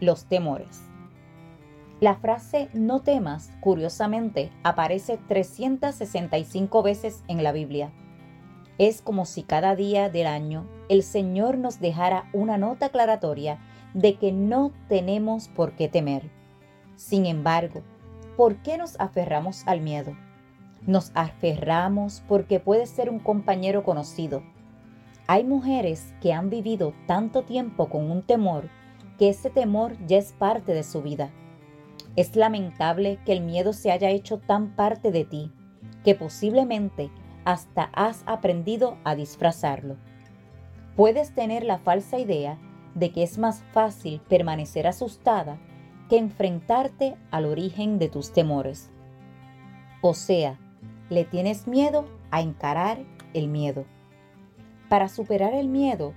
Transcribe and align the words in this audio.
los 0.00 0.26
temores. 0.26 0.82
La 2.00 2.16
frase 2.16 2.68
no 2.74 3.00
temas, 3.00 3.50
curiosamente, 3.60 4.50
aparece 4.62 5.18
365 5.28 6.82
veces 6.82 7.24
en 7.26 7.42
la 7.42 7.52
Biblia. 7.52 7.90
Es 8.76 9.00
como 9.00 9.24
si 9.24 9.42
cada 9.42 9.74
día 9.74 10.10
del 10.10 10.26
año 10.26 10.66
el 10.90 11.02
Señor 11.02 11.56
nos 11.56 11.80
dejara 11.80 12.28
una 12.34 12.58
nota 12.58 12.86
aclaratoria 12.86 13.58
de 13.94 14.16
que 14.16 14.30
no 14.30 14.72
tenemos 14.88 15.48
por 15.48 15.72
qué 15.72 15.88
temer. 15.88 16.30
Sin 16.96 17.24
embargo, 17.24 17.82
¿por 18.36 18.56
qué 18.56 18.76
nos 18.76 19.00
aferramos 19.00 19.66
al 19.66 19.80
miedo? 19.80 20.14
Nos 20.86 21.12
aferramos 21.14 22.22
porque 22.28 22.60
puede 22.60 22.86
ser 22.86 23.08
un 23.08 23.20
compañero 23.20 23.82
conocido. 23.84 24.42
Hay 25.26 25.44
mujeres 25.44 26.12
que 26.20 26.34
han 26.34 26.50
vivido 26.50 26.92
tanto 27.06 27.42
tiempo 27.42 27.88
con 27.88 28.10
un 28.10 28.22
temor 28.22 28.68
que 29.18 29.28
ese 29.28 29.50
temor 29.50 29.96
ya 30.06 30.18
es 30.18 30.32
parte 30.32 30.74
de 30.74 30.82
su 30.82 31.02
vida. 31.02 31.30
Es 32.16 32.36
lamentable 32.36 33.18
que 33.24 33.32
el 33.32 33.42
miedo 33.42 33.72
se 33.72 33.90
haya 33.90 34.10
hecho 34.10 34.38
tan 34.38 34.74
parte 34.74 35.10
de 35.10 35.24
ti 35.24 35.52
que 36.04 36.14
posiblemente 36.14 37.10
hasta 37.44 37.90
has 37.92 38.22
aprendido 38.26 38.96
a 39.04 39.14
disfrazarlo. 39.14 39.96
Puedes 40.96 41.34
tener 41.34 41.64
la 41.64 41.78
falsa 41.78 42.18
idea 42.18 42.58
de 42.94 43.12
que 43.12 43.22
es 43.22 43.38
más 43.38 43.62
fácil 43.72 44.20
permanecer 44.28 44.86
asustada 44.86 45.58
que 46.08 46.16
enfrentarte 46.16 47.16
al 47.30 47.44
origen 47.44 47.98
de 47.98 48.08
tus 48.08 48.32
temores. 48.32 48.90
O 50.00 50.14
sea, 50.14 50.58
le 51.10 51.24
tienes 51.24 51.66
miedo 51.66 52.06
a 52.30 52.40
encarar 52.40 52.98
el 53.34 53.48
miedo. 53.48 53.84
Para 54.88 55.08
superar 55.08 55.52
el 55.52 55.68
miedo, 55.68 56.14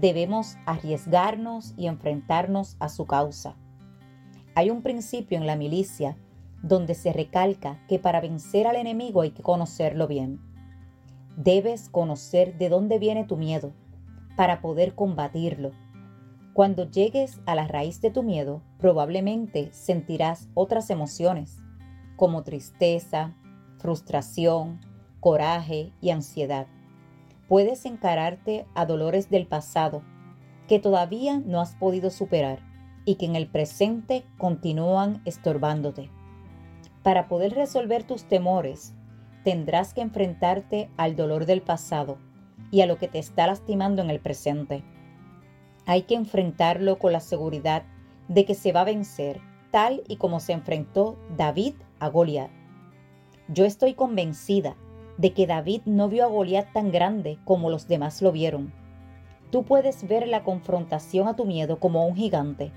debemos 0.00 0.56
arriesgarnos 0.66 1.74
y 1.76 1.86
enfrentarnos 1.86 2.76
a 2.78 2.88
su 2.88 3.06
causa. 3.06 3.56
Hay 4.54 4.70
un 4.70 4.82
principio 4.82 5.38
en 5.38 5.46
la 5.46 5.56
milicia 5.56 6.16
donde 6.62 6.94
se 6.94 7.12
recalca 7.12 7.80
que 7.88 7.98
para 7.98 8.20
vencer 8.20 8.66
al 8.66 8.76
enemigo 8.76 9.22
hay 9.22 9.30
que 9.30 9.42
conocerlo 9.42 10.06
bien. 10.06 10.40
Debes 11.36 11.88
conocer 11.88 12.58
de 12.58 12.68
dónde 12.68 12.98
viene 12.98 13.24
tu 13.24 13.36
miedo 13.36 13.72
para 14.36 14.60
poder 14.60 14.94
combatirlo. 14.94 15.72
Cuando 16.52 16.90
llegues 16.90 17.40
a 17.46 17.54
la 17.54 17.68
raíz 17.68 18.00
de 18.00 18.10
tu 18.10 18.24
miedo, 18.24 18.62
probablemente 18.78 19.68
sentirás 19.72 20.48
otras 20.54 20.90
emociones, 20.90 21.58
como 22.16 22.42
tristeza, 22.42 23.36
frustración, 23.78 24.80
coraje 25.20 25.92
y 26.00 26.10
ansiedad 26.10 26.66
puedes 27.48 27.86
encararte 27.86 28.66
a 28.74 28.86
dolores 28.86 29.30
del 29.30 29.46
pasado 29.46 30.02
que 30.68 30.78
todavía 30.78 31.40
no 31.44 31.60
has 31.60 31.74
podido 31.74 32.10
superar 32.10 32.60
y 33.06 33.14
que 33.14 33.24
en 33.24 33.36
el 33.36 33.48
presente 33.48 34.26
continúan 34.36 35.22
estorbándote. 35.24 36.10
Para 37.02 37.26
poder 37.26 37.54
resolver 37.54 38.04
tus 38.04 38.24
temores, 38.24 38.94
tendrás 39.44 39.94
que 39.94 40.02
enfrentarte 40.02 40.90
al 40.98 41.16
dolor 41.16 41.46
del 41.46 41.62
pasado 41.62 42.18
y 42.70 42.82
a 42.82 42.86
lo 42.86 42.98
que 42.98 43.08
te 43.08 43.18
está 43.18 43.46
lastimando 43.46 44.02
en 44.02 44.10
el 44.10 44.20
presente. 44.20 44.84
Hay 45.86 46.02
que 46.02 46.16
enfrentarlo 46.16 46.98
con 46.98 47.12
la 47.12 47.20
seguridad 47.20 47.84
de 48.28 48.44
que 48.44 48.54
se 48.54 48.72
va 48.72 48.82
a 48.82 48.84
vencer, 48.84 49.40
tal 49.70 50.02
y 50.06 50.16
como 50.16 50.38
se 50.38 50.52
enfrentó 50.52 51.18
David 51.34 51.76
a 51.98 52.08
Goliat. 52.08 52.50
Yo 53.48 53.64
estoy 53.64 53.94
convencida 53.94 54.76
de 55.18 55.34
que 55.34 55.46
David 55.46 55.82
no 55.84 56.08
vio 56.08 56.24
a 56.24 56.28
Goliat 56.28 56.72
tan 56.72 56.90
grande 56.90 57.38
como 57.44 57.68
los 57.68 57.86
demás 57.88 58.22
lo 58.22 58.32
vieron. 58.32 58.72
Tú 59.50 59.64
puedes 59.64 60.06
ver 60.06 60.26
la 60.26 60.44
confrontación 60.44 61.28
a 61.28 61.36
tu 61.36 61.44
miedo 61.44 61.78
como 61.78 62.06
un 62.06 62.16
gigante, 62.16 62.72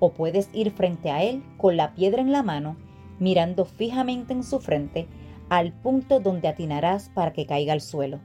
o 0.00 0.12
puedes 0.12 0.48
ir 0.52 0.72
frente 0.72 1.10
a 1.10 1.22
él 1.22 1.44
con 1.58 1.76
la 1.76 1.94
piedra 1.94 2.22
en 2.22 2.32
la 2.32 2.42
mano, 2.42 2.76
mirando 3.20 3.64
fijamente 3.64 4.32
en 4.32 4.42
su 4.42 4.58
frente, 4.58 5.06
al 5.48 5.72
punto 5.72 6.18
donde 6.18 6.48
atinarás 6.48 7.10
para 7.10 7.32
que 7.32 7.46
caiga 7.46 7.72
al 7.72 7.80
suelo. 7.80 8.20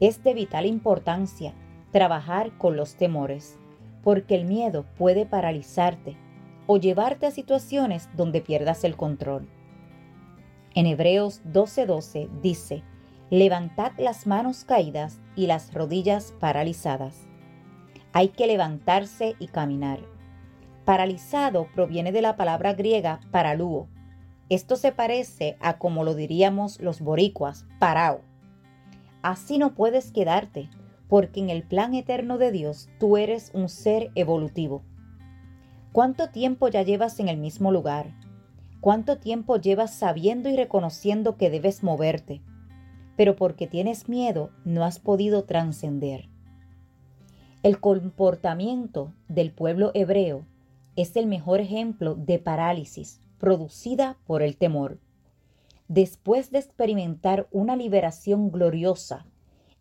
Es 0.00 0.24
de 0.24 0.34
vital 0.34 0.66
importancia 0.66 1.54
trabajar 1.92 2.56
con 2.58 2.76
los 2.76 2.96
temores, 2.96 3.58
porque 4.02 4.34
el 4.34 4.46
miedo 4.46 4.84
puede 4.96 5.26
paralizarte 5.26 6.16
o 6.66 6.78
llevarte 6.78 7.26
a 7.26 7.30
situaciones 7.30 8.08
donde 8.16 8.40
pierdas 8.40 8.84
el 8.84 8.96
control. 8.96 9.48
En 10.76 10.86
Hebreos 10.86 11.40
12:12 11.44 12.28
dice, 12.42 12.82
levantad 13.30 13.92
las 13.96 14.26
manos 14.26 14.64
caídas 14.64 15.20
y 15.36 15.46
las 15.46 15.72
rodillas 15.72 16.34
paralizadas. 16.40 17.28
Hay 18.12 18.30
que 18.30 18.48
levantarse 18.48 19.36
y 19.38 19.46
caminar. 19.46 20.00
Paralizado 20.84 21.68
proviene 21.74 22.10
de 22.10 22.22
la 22.22 22.36
palabra 22.36 22.74
griega 22.74 23.20
paralúo. 23.30 23.86
Esto 24.48 24.74
se 24.74 24.90
parece 24.90 25.56
a 25.60 25.78
como 25.78 26.02
lo 26.02 26.14
diríamos 26.14 26.80
los 26.80 27.00
boricuas, 27.00 27.66
parao. 27.78 28.22
Así 29.22 29.58
no 29.58 29.74
puedes 29.74 30.10
quedarte, 30.10 30.68
porque 31.08 31.38
en 31.38 31.50
el 31.50 31.62
plan 31.62 31.94
eterno 31.94 32.36
de 32.36 32.50
Dios 32.50 32.88
tú 32.98 33.16
eres 33.16 33.52
un 33.54 33.68
ser 33.68 34.10
evolutivo. 34.16 34.82
¿Cuánto 35.92 36.30
tiempo 36.30 36.66
ya 36.66 36.82
llevas 36.82 37.20
en 37.20 37.28
el 37.28 37.36
mismo 37.36 37.70
lugar? 37.70 38.12
¿Cuánto 38.84 39.16
tiempo 39.16 39.56
llevas 39.56 39.94
sabiendo 39.94 40.50
y 40.50 40.56
reconociendo 40.56 41.38
que 41.38 41.48
debes 41.48 41.82
moverte? 41.82 42.42
Pero 43.16 43.34
porque 43.34 43.66
tienes 43.66 44.10
miedo 44.10 44.50
no 44.66 44.84
has 44.84 44.98
podido 44.98 45.44
trascender. 45.44 46.28
El 47.62 47.80
comportamiento 47.80 49.14
del 49.26 49.52
pueblo 49.52 49.90
hebreo 49.94 50.44
es 50.96 51.16
el 51.16 51.26
mejor 51.26 51.60
ejemplo 51.62 52.14
de 52.14 52.38
parálisis 52.38 53.22
producida 53.38 54.18
por 54.26 54.42
el 54.42 54.58
temor. 54.58 54.98
Después 55.88 56.50
de 56.50 56.58
experimentar 56.58 57.48
una 57.52 57.76
liberación 57.76 58.50
gloriosa, 58.50 59.24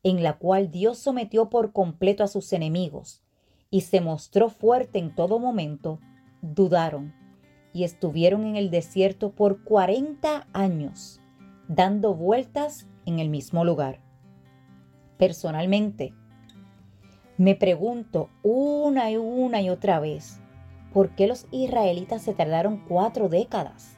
en 0.04 0.24
la 0.24 0.38
cual 0.38 0.72
Dios 0.72 0.98
sometió 0.98 1.50
por 1.50 1.74
completo 1.74 2.24
a 2.24 2.30
sus 2.30 2.54
enemigos 2.54 3.22
y 3.70 3.82
se 3.82 4.00
mostró 4.00 4.48
fuerte 4.48 4.98
en 4.98 5.14
todo 5.14 5.40
momento, 5.40 6.00
dudaron 6.42 7.22
y 7.74 7.84
estuvieron 7.84 8.46
en 8.46 8.56
el 8.56 8.70
desierto 8.70 9.32
por 9.32 9.64
40 9.64 10.48
años, 10.54 11.20
dando 11.68 12.14
vueltas 12.14 12.88
en 13.06 13.20
el 13.20 13.30
mismo 13.30 13.66
lugar. 13.66 14.00
Personalmente, 15.18 16.14
me 17.38 17.56
pregunto 17.56 18.30
una 18.44 19.10
y 19.10 19.18
una 19.18 19.62
y 19.62 19.70
otra 19.70 20.00
vez, 20.00 20.40
¿por 20.94 21.16
qué 21.16 21.28
los 21.28 21.48
israelitas 21.52 22.22
se 22.22 22.34
tardaron 22.34 22.84
cuatro 22.88 23.28
décadas? 23.28 23.98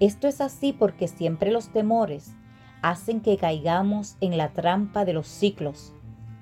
Esto 0.00 0.26
es 0.26 0.40
así 0.40 0.72
porque 0.72 1.06
siempre 1.06 1.52
los 1.52 1.72
temores 1.72 2.34
hacen 2.82 3.20
que 3.20 3.36
caigamos 3.36 4.16
en 4.20 4.36
la 4.36 4.52
trampa 4.52 5.04
de 5.04 5.12
los 5.12 5.28
ciclos, 5.28 5.92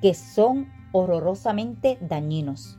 que 0.01 0.15
son 0.15 0.69
horrorosamente 0.93 1.99
dañinos. 2.01 2.79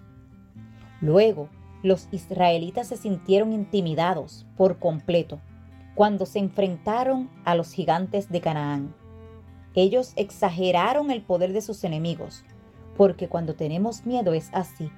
Luego, 1.01 1.50
los 1.81 2.08
israelitas 2.12 2.88
se 2.88 2.98
sintieron 2.98 3.54
intimidados 3.54 4.46
por 4.58 4.80
completo 4.80 5.40
cuando 5.96 6.26
se 6.26 6.40
enfrentaron 6.40 7.30
a 7.46 7.56
los 7.56 7.74
gigantes 7.74 8.30
de 8.30 8.42
Canaán. 8.42 8.96
Ellos 9.76 10.14
exageraron 10.16 11.12
el 11.12 11.22
poder 11.22 11.54
de 11.54 11.62
sus 11.62 11.84
enemigos, 11.84 12.44
porque 12.98 13.28
cuando 13.28 13.54
tenemos 13.56 14.06
miedo 14.06 14.34
es 14.34 14.50
así. 14.54 14.92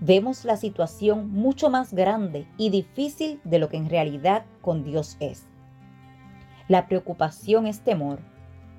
Vemos 0.00 0.44
la 0.44 0.56
situación 0.56 1.30
mucho 1.30 1.70
más 1.70 1.92
grande 1.94 2.46
y 2.58 2.70
difícil 2.70 3.40
de 3.44 3.58
lo 3.58 3.68
que 3.68 3.78
en 3.78 3.88
realidad 3.88 4.44
con 4.60 4.84
Dios 4.84 5.16
es. 5.20 5.46
La 6.68 6.86
preocupación 6.86 7.66
es 7.66 7.80
temor, 7.80 8.20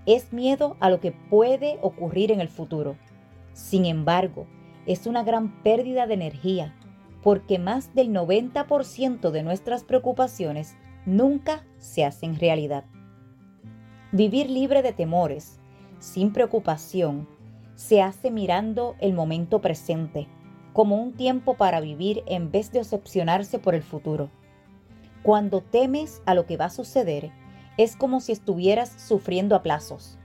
es 0.06 0.32
miedo 0.32 0.78
a 0.80 0.90
lo 0.90 1.00
que 1.00 1.12
puede 1.12 1.80
ocurrir 1.82 2.32
en 2.32 2.40
el 2.40 2.50
futuro. 2.50 2.98
Sin 3.54 3.86
embargo, 3.86 4.46
es 4.86 5.08
una 5.08 5.24
gran 5.24 5.64
pérdida 5.64 6.06
de 6.06 6.14
energía 6.14 6.77
porque 7.28 7.60
más 7.60 7.94
del 7.94 8.14
90% 8.14 9.32
de 9.32 9.44
nuestras 9.44 9.84
preocupaciones 9.84 10.78
nunca 11.06 11.66
se 11.78 12.06
hacen 12.06 12.40
realidad. 12.40 12.86
Vivir 14.14 14.50
libre 14.50 14.82
de 14.82 14.94
temores, 14.94 15.60
sin 16.00 16.32
preocupación, 16.32 17.28
se 17.76 18.02
hace 18.02 18.32
mirando 18.32 18.96
el 19.00 19.12
momento 19.12 19.60
presente, 19.60 20.30
como 20.72 20.96
un 20.96 21.12
tiempo 21.12 21.56
para 21.56 21.82
vivir 21.82 22.24
en 22.28 22.50
vez 22.50 22.72
de 22.72 22.80
decepcionarse 22.80 23.60
por 23.60 23.76
el 23.76 23.84
futuro. 23.84 24.30
Cuando 25.22 25.60
temes 25.60 26.22
a 26.26 26.34
lo 26.34 26.46
que 26.46 26.56
va 26.56 26.68
a 26.68 26.70
suceder, 26.70 27.34
es 27.76 27.98
como 27.98 28.22
si 28.22 28.32
estuvieras 28.32 28.90
sufriendo 28.90 29.54
a 29.54 29.64
plazos. 29.64 30.18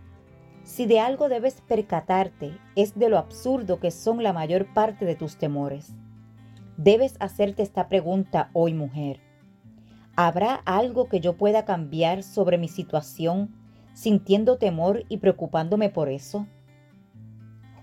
Si 0.63 0.87
de 0.87 1.01
algo 1.01 1.29
debes 1.29 1.63
percatarte, 1.63 2.57
es 2.77 2.97
de 2.97 3.09
lo 3.09 3.19
absurdo 3.19 3.81
que 3.81 3.91
son 3.91 4.23
la 4.23 4.33
mayor 4.33 4.73
parte 4.73 5.05
de 5.05 5.17
tus 5.17 5.37
temores. 5.37 5.97
Debes 6.85 7.15
hacerte 7.21 7.63
esta 7.63 7.87
pregunta 7.87 8.51
hoy, 8.55 8.75
mujer. 8.75 9.21
¿Habrá 10.17 10.57
algo 10.65 11.09
que 11.09 11.21
yo 11.21 11.37
pueda 11.37 11.65
cambiar 11.65 12.25
sobre 12.25 12.59
mi 12.59 12.67
situación 12.67 13.55
sintiendo 13.93 14.59
temor 14.59 15.05
y 15.09 15.19
preocupándome 15.19 15.91
por 15.91 16.09
eso? 16.09 16.49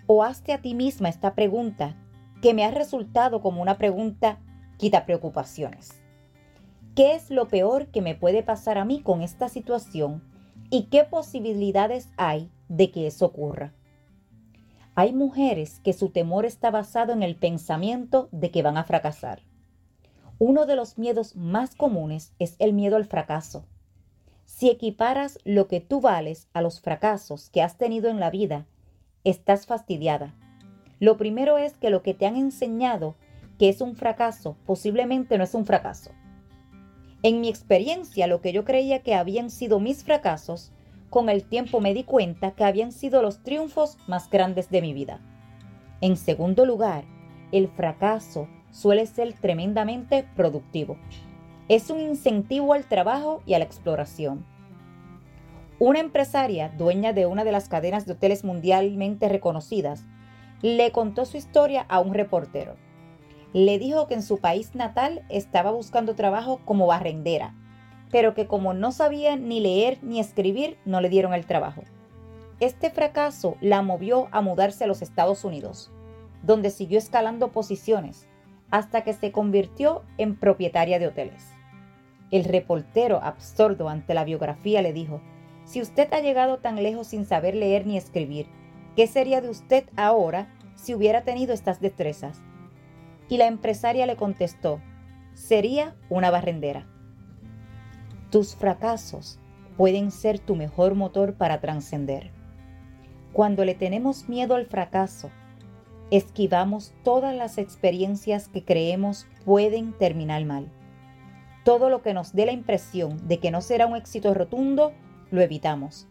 O 0.05 0.21
hazte 0.21 0.51
a 0.51 0.61
ti 0.61 0.73
misma 0.73 1.07
esta 1.07 1.33
pregunta 1.33 1.95
que 2.41 2.53
me 2.53 2.65
ha 2.65 2.71
resultado 2.71 3.39
como 3.39 3.61
una 3.61 3.77
pregunta 3.77 4.41
quita 4.75 5.05
preocupaciones. 5.05 6.03
¿Qué 6.93 7.15
es 7.15 7.31
lo 7.31 7.47
peor 7.47 7.87
que 7.91 8.01
me 8.01 8.15
puede 8.15 8.43
pasar 8.43 8.77
a 8.77 8.83
mí 8.83 9.01
con 9.01 9.21
esta 9.21 9.47
situación 9.47 10.21
y 10.69 10.87
qué 10.87 11.05
posibilidades 11.05 12.09
hay 12.17 12.51
de 12.67 12.91
que 12.91 13.07
eso 13.07 13.27
ocurra? 13.27 13.71
Hay 14.99 15.13
mujeres 15.13 15.79
que 15.79 15.93
su 15.93 16.09
temor 16.09 16.45
está 16.45 16.71
basado 16.71 17.13
en 17.13 17.23
el 17.23 17.37
pensamiento 17.37 18.27
de 18.33 18.51
que 18.51 18.61
van 18.61 18.75
a 18.75 18.83
fracasar. 18.83 19.43
Uno 20.39 20.65
de 20.65 20.75
los 20.75 20.97
miedos 20.97 21.37
más 21.37 21.73
comunes 21.73 22.33
es 22.37 22.57
el 22.59 22.73
miedo 22.73 22.97
al 22.97 23.05
fracaso. 23.05 23.63
Si 24.43 24.69
equiparas 24.69 25.39
lo 25.45 25.69
que 25.69 25.79
tú 25.79 26.01
vales 26.01 26.49
a 26.51 26.61
los 26.61 26.81
fracasos 26.81 27.49
que 27.49 27.61
has 27.61 27.77
tenido 27.77 28.09
en 28.09 28.19
la 28.19 28.29
vida, 28.29 28.65
estás 29.23 29.65
fastidiada 29.67 30.35
lo 30.99 31.15
primero 31.15 31.57
es 31.57 31.77
que 31.77 31.89
lo 31.89 32.03
que 32.03 32.13
te 32.13 32.25
han 32.25 32.35
enseñado 32.35 33.15
que 33.57 33.69
es 33.69 33.79
un 33.79 33.95
fracaso 33.95 34.57
posiblemente 34.65 35.37
no 35.37 35.45
es 35.45 35.53
un 35.53 35.65
fracaso. 35.65 36.11
En 37.23 37.39
mi 37.39 37.47
experiencia, 37.47 38.27
lo 38.27 38.41
que 38.41 38.51
yo 38.51 38.65
creía 38.65 39.01
que 39.01 39.15
habían 39.15 39.49
sido 39.49 39.79
mis 39.79 40.03
fracasos, 40.03 40.73
con 41.09 41.29
el 41.29 41.43
tiempo 41.43 41.81
me 41.81 41.93
di 41.93 42.03
cuenta 42.03 42.51
que 42.51 42.63
habían 42.63 42.91
sido 42.91 43.21
los 43.21 43.43
triunfos 43.43 43.97
más 44.07 44.29
grandes 44.29 44.69
de 44.69 44.81
mi 44.81 44.93
vida. 44.93 45.19
En 46.01 46.15
segundo 46.17 46.65
lugar, 46.65 47.03
el 47.51 47.67
fracaso 47.67 48.47
suele 48.71 49.05
ser 49.05 49.33
tremendamente 49.33 50.27
productivo. 50.35 50.97
Es 51.67 51.89
un 51.89 51.99
incentivo 51.99 52.73
al 52.73 52.85
trabajo 52.85 53.41
y 53.45 53.53
a 53.53 53.59
la 53.59 53.65
exploración. 53.65 54.45
Una 55.79 55.99
empresaria, 55.99 56.69
dueña 56.77 57.13
de 57.13 57.25
una 57.25 57.43
de 57.43 57.51
las 57.51 57.69
cadenas 57.69 58.05
de 58.05 58.13
hoteles 58.13 58.43
mundialmente 58.43 59.29
reconocidas, 59.29 60.05
le 60.61 60.91
contó 60.91 61.25
su 61.25 61.37
historia 61.37 61.85
a 61.87 61.99
un 61.99 62.13
reportero. 62.13 62.75
Le 63.53 63.79
dijo 63.79 64.07
que 64.07 64.13
en 64.13 64.23
su 64.23 64.39
país 64.39 64.75
natal 64.75 65.23
estaba 65.29 65.71
buscando 65.71 66.15
trabajo 66.15 66.59
como 66.65 66.85
barrendera, 66.85 67.55
pero 68.11 68.33
que 68.33 68.47
como 68.47 68.73
no 68.73 68.91
sabía 68.91 69.35
ni 69.35 69.59
leer 69.59 69.99
ni 70.01 70.19
escribir, 70.19 70.77
no 70.85 71.01
le 71.01 71.09
dieron 71.09 71.33
el 71.33 71.45
trabajo. 71.45 71.83
Este 72.59 72.89
fracaso 72.89 73.55
la 73.61 73.81
movió 73.81 74.27
a 74.31 74.41
mudarse 74.41 74.83
a 74.83 74.87
los 74.87 75.01
Estados 75.01 75.43
Unidos, 75.43 75.91
donde 76.43 76.69
siguió 76.69 76.97
escalando 76.97 77.51
posiciones 77.51 78.27
hasta 78.71 79.03
que 79.03 79.13
se 79.13 79.31
convirtió 79.31 80.03
en 80.17 80.35
propietaria 80.35 80.99
de 80.99 81.07
hoteles. 81.07 81.47
El 82.31 82.43
reportero, 82.43 83.19
absorto 83.23 83.89
ante 83.89 84.13
la 84.13 84.23
biografía, 84.23 84.81
le 84.81 84.93
dijo, 84.93 85.21
si 85.65 85.81
usted 85.81 86.11
ha 86.13 86.19
llegado 86.19 86.57
tan 86.57 86.81
lejos 86.83 87.07
sin 87.07 87.25
saber 87.25 87.55
leer 87.55 87.87
ni 87.87 87.97
escribir, 87.97 88.47
¿Qué 88.99 89.07
sería 89.07 89.39
de 89.39 89.49
usted 89.49 89.85
ahora 89.95 90.53
si 90.75 90.93
hubiera 90.93 91.23
tenido 91.23 91.53
estas 91.53 91.79
destrezas? 91.79 92.41
Y 93.29 93.37
la 93.37 93.47
empresaria 93.47 94.05
le 94.05 94.17
contestó, 94.17 94.81
sería 95.33 95.95
una 96.09 96.31
barrendera. 96.31 96.85
Tus 98.29 98.55
fracasos 98.55 99.39
pueden 99.77 100.11
ser 100.11 100.39
tu 100.39 100.55
mejor 100.55 100.95
motor 100.95 101.33
para 101.33 101.61
trascender. 101.61 102.31
Cuando 103.33 103.65
le 103.65 103.75
tenemos 103.75 104.27
miedo 104.29 104.55
al 104.55 104.65
fracaso, 104.65 105.29
esquivamos 106.11 106.93
todas 107.03 107.35
las 107.35 107.57
experiencias 107.57 108.47
que 108.47 108.63
creemos 108.63 109.27
pueden 109.45 109.93
terminar 109.93 110.43
mal. 110.45 110.71
Todo 111.63 111.89
lo 111.89 112.01
que 112.01 112.13
nos 112.13 112.33
dé 112.33 112.45
la 112.45 112.51
impresión 112.51 113.27
de 113.27 113.39
que 113.39 113.51
no 113.51 113.61
será 113.61 113.85
un 113.85 113.95
éxito 113.95 114.33
rotundo, 114.33 114.91
lo 115.31 115.41
evitamos 115.41 116.07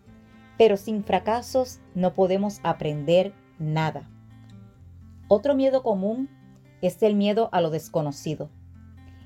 pero 0.59 0.77
sin 0.77 1.05
fracasos 1.05 1.81
no 1.95 2.13
podemos 2.13 2.61
aprender 2.65 3.33
nada. 3.59 4.11
Otro 5.29 5.55
miedo 5.55 5.83
común 5.83 6.29
es 6.83 7.03
el 7.03 7.15
miedo 7.15 7.49
a 7.53 7.61
lo 7.61 7.71
desconocido. 7.71 8.51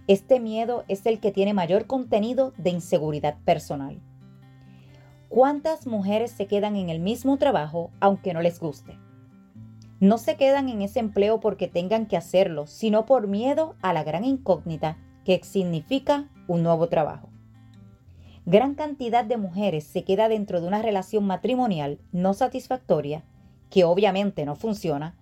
Este 0.09 0.41
miedo 0.41 0.85
es 0.89 1.07
el 1.07 1.21
que 1.21 1.33
tiene 1.33 1.55
mayor 1.55 1.87
contenido 1.87 2.53
de 2.57 2.71
inseguridad 2.71 3.37
personal. 3.45 4.01
¿Cuántas 5.29 5.87
mujeres 5.87 6.31
se 6.31 6.47
quedan 6.47 6.77
en 6.77 6.91
el 6.91 7.01
mismo 7.01 7.39
trabajo 7.39 7.91
aunque 8.01 8.35
no 8.35 8.43
les 8.43 8.61
guste? 8.61 8.99
No 10.01 10.19
se 10.19 10.37
quedan 10.37 10.69
en 10.69 10.83
ese 10.83 10.99
empleo 10.99 11.41
porque 11.41 11.69
tengan 11.69 12.07
que 12.07 12.17
hacerlo, 12.17 12.67
sino 12.67 13.07
por 13.07 13.29
miedo 13.29 13.77
a 13.83 13.93
la 13.93 14.03
gran 14.03 14.25
incógnita 14.25 14.99
que 15.25 15.41
significa 15.45 16.29
un 16.49 16.63
nuevo 16.63 16.89
trabajo 16.89 17.33
gran 18.45 18.75
cantidad 18.75 19.25
de 19.25 19.37
mujeres 19.37 19.85
se 19.85 20.05
queda 20.05 20.29
dentro 20.29 20.61
de 20.61 20.67
una 20.67 20.83
relación 20.83 21.25
matrimonial 21.25 22.01
no 22.11 22.35
satisfactoria, 22.35 23.25
que 23.71 23.85
obviamente 23.85 24.45
no 24.45 24.57
funciona, 24.57 25.17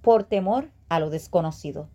por 0.00 0.24
temor 0.24 0.70
a 0.88 0.98
lo 0.98 1.10
desconocido. 1.10 1.88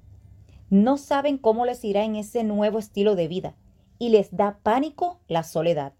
No 0.69 0.97
saben 0.97 1.37
cómo 1.37 1.65
les 1.65 1.83
irá 1.85 2.03
en 2.03 2.15
ese 2.15 2.43
nuevo 2.43 2.77
estilo 2.77 3.15
de 3.15 3.27
vida 3.27 3.55
y 3.99 4.09
les 4.09 4.35
da 4.35 4.59
pánico 4.63 5.19
la 5.27 5.43
soledad. 5.43 5.93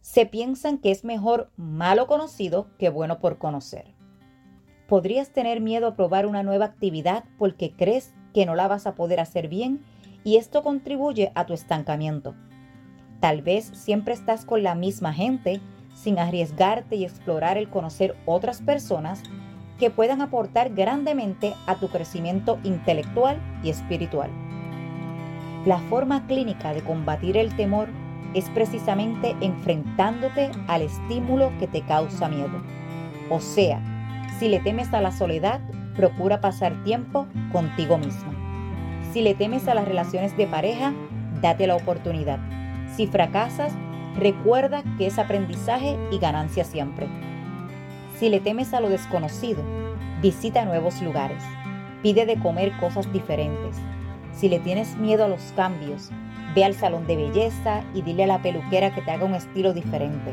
Se 0.00 0.26
piensan 0.26 0.78
que 0.78 0.90
es 0.90 1.02
mejor 1.02 1.50
malo 1.56 2.06
conocido 2.06 2.68
que 2.78 2.88
bueno 2.88 3.18
por 3.18 3.38
conocer. 3.38 3.86
Podrías 4.86 5.30
tener 5.30 5.60
miedo 5.60 5.88
a 5.88 5.96
probar 5.96 6.26
una 6.26 6.42
nueva 6.42 6.66
actividad 6.66 7.24
porque 7.38 7.72
crees 7.72 8.14
que 8.32 8.46
no 8.46 8.54
la 8.54 8.68
vas 8.68 8.86
a 8.86 8.94
poder 8.94 9.18
hacer 9.18 9.48
bien 9.48 9.82
y 10.22 10.36
esto 10.36 10.62
contribuye 10.62 11.32
a 11.34 11.46
tu 11.46 11.52
estancamiento. 11.52 12.34
Tal 13.20 13.42
vez 13.42 13.70
siempre 13.74 14.14
estás 14.14 14.44
con 14.44 14.62
la 14.62 14.74
misma 14.74 15.12
gente 15.12 15.60
sin 15.94 16.18
arriesgarte 16.18 16.96
y 16.96 17.04
explorar 17.04 17.56
el 17.56 17.70
conocer 17.70 18.14
otras 18.26 18.60
personas 18.60 19.22
que 19.78 19.90
puedan 19.90 20.20
aportar 20.20 20.74
grandemente 20.74 21.54
a 21.66 21.76
tu 21.76 21.88
crecimiento 21.88 22.58
intelectual 22.62 23.38
y 23.62 23.70
espiritual. 23.70 24.30
La 25.66 25.78
forma 25.78 26.26
clínica 26.26 26.74
de 26.74 26.82
combatir 26.82 27.36
el 27.36 27.54
temor 27.56 27.88
es 28.34 28.50
precisamente 28.50 29.34
enfrentándote 29.40 30.50
al 30.66 30.82
estímulo 30.82 31.52
que 31.58 31.66
te 31.66 31.82
causa 31.82 32.28
miedo. 32.28 32.62
O 33.30 33.40
sea, 33.40 33.80
si 34.38 34.48
le 34.48 34.60
temes 34.60 34.92
a 34.92 35.00
la 35.00 35.12
soledad, 35.12 35.60
procura 35.96 36.40
pasar 36.40 36.82
tiempo 36.84 37.26
contigo 37.52 37.96
misma. 37.96 38.32
Si 39.12 39.22
le 39.22 39.34
temes 39.34 39.68
a 39.68 39.74
las 39.74 39.86
relaciones 39.86 40.36
de 40.36 40.46
pareja, 40.46 40.92
date 41.40 41.66
la 41.66 41.76
oportunidad. 41.76 42.40
Si 42.96 43.06
fracasas, 43.06 43.72
recuerda 44.16 44.82
que 44.98 45.06
es 45.06 45.18
aprendizaje 45.18 45.96
y 46.10 46.18
ganancia 46.18 46.64
siempre. 46.64 47.08
Si 48.18 48.28
le 48.28 48.40
temes 48.40 48.72
a 48.74 48.80
lo 48.80 48.88
desconocido, 48.88 49.62
visita 50.22 50.64
nuevos 50.64 51.02
lugares. 51.02 51.42
Pide 52.02 52.26
de 52.26 52.38
comer 52.38 52.72
cosas 52.78 53.12
diferentes. 53.12 53.76
Si 54.32 54.48
le 54.48 54.60
tienes 54.60 54.96
miedo 54.96 55.24
a 55.24 55.28
los 55.28 55.42
cambios, 55.56 56.10
ve 56.54 56.64
al 56.64 56.74
salón 56.74 57.06
de 57.06 57.16
belleza 57.16 57.82
y 57.94 58.02
dile 58.02 58.24
a 58.24 58.28
la 58.28 58.42
peluquera 58.42 58.94
que 58.94 59.02
te 59.02 59.10
haga 59.10 59.24
un 59.24 59.34
estilo 59.34 59.72
diferente. 59.72 60.32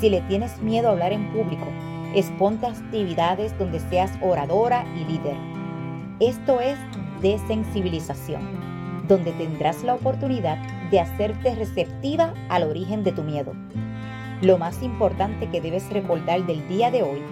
Si 0.00 0.08
le 0.08 0.22
tienes 0.22 0.60
miedo 0.62 0.88
a 0.88 0.92
hablar 0.92 1.12
en 1.12 1.30
público, 1.32 1.66
exponte 2.14 2.66
actividades 2.66 3.56
donde 3.58 3.80
seas 3.80 4.12
oradora 4.22 4.84
y 4.96 5.04
líder. 5.04 5.36
Esto 6.20 6.60
es 6.60 6.78
desensibilización 7.20 8.74
donde 9.08 9.32
tendrás 9.32 9.82
la 9.82 9.94
oportunidad 9.94 10.58
de 10.90 11.00
hacerte 11.00 11.54
receptiva 11.54 12.32
al 12.48 12.64
origen 12.64 13.04
de 13.04 13.12
tu 13.12 13.22
miedo. 13.22 13.52
Lo 14.44 14.58
más 14.58 14.82
importante 14.82 15.48
que 15.48 15.62
debes 15.62 15.88
recordar 15.88 16.44
del 16.44 16.68
día 16.68 16.90
de 16.90 17.02
hoy 17.02 17.22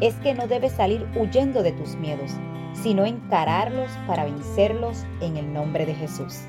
es 0.00 0.16
que 0.16 0.34
no 0.34 0.48
debes 0.48 0.72
salir 0.72 1.06
huyendo 1.14 1.62
de 1.62 1.70
tus 1.70 1.94
miedos, 1.94 2.32
sino 2.74 3.06
encararlos 3.06 3.88
para 4.08 4.24
vencerlos 4.24 5.04
en 5.20 5.36
el 5.36 5.52
nombre 5.52 5.86
de 5.86 5.94
Jesús. 5.94 6.40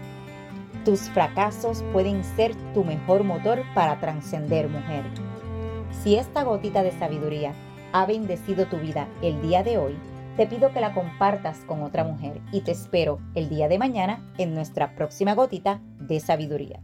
Tus 0.84 1.02
fracasos 1.02 1.84
pueden 1.94 2.24
ser 2.24 2.56
tu 2.74 2.84
mejor 2.84 3.26
motor 3.26 3.62
para 3.76 4.00
trascender, 4.00 4.68
mujer. 4.70 5.04
Si 6.02 6.16
esta 6.16 6.42
gotita 6.42 6.82
de 6.82 6.94
sabiduría 6.94 7.54
ha 7.94 8.08
bendecido 8.08 8.66
tu 8.66 8.78
vida 8.78 9.08
el 9.22 9.40
día 9.44 9.62
de 9.62 9.78
hoy, 9.78 9.96
te 10.36 10.48
pido 10.48 10.74
que 10.74 10.82
la 10.82 10.96
compartas 10.96 11.60
con 11.68 11.84
otra 11.84 12.04
mujer 12.04 12.42
y 12.52 12.62
te 12.62 12.72
espero 12.72 13.20
el 13.36 13.50
día 13.50 13.68
de 13.68 13.78
mañana 13.78 14.26
en 14.40 14.56
nuestra 14.56 14.96
próxima 14.96 15.36
gotita 15.36 15.80
de 16.00 16.20
sabiduría. 16.20 16.82